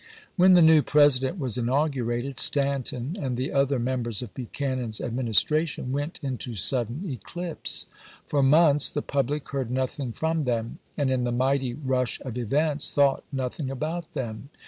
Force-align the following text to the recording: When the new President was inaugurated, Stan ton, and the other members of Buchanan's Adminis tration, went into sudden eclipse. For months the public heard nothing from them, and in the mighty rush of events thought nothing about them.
When 0.35 0.53
the 0.55 0.63
new 0.63 0.81
President 0.81 1.37
was 1.37 1.59
inaugurated, 1.59 2.39
Stan 2.39 2.81
ton, 2.81 3.15
and 3.19 3.37
the 3.37 3.51
other 3.51 3.77
members 3.77 4.23
of 4.23 4.33
Buchanan's 4.33 4.97
Adminis 4.97 5.45
tration, 5.45 5.91
went 5.91 6.19
into 6.23 6.55
sudden 6.55 7.07
eclipse. 7.07 7.85
For 8.25 8.41
months 8.41 8.89
the 8.89 9.03
public 9.03 9.47
heard 9.49 9.69
nothing 9.69 10.11
from 10.11 10.41
them, 10.45 10.79
and 10.97 11.11
in 11.11 11.21
the 11.23 11.31
mighty 11.31 11.75
rush 11.75 12.19
of 12.21 12.35
events 12.35 12.89
thought 12.89 13.23
nothing 13.31 13.69
about 13.69 14.13
them. 14.13 14.49